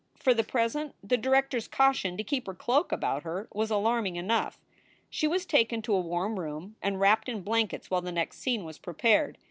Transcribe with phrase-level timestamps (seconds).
[0.15, 4.15] For the present, the director s caution to keep her cloak about her was alarming
[4.15, 4.59] enough.
[5.11, 8.63] She was taken to a warm room and WTapped in blankets while the next scene
[8.63, 9.37] was prepared.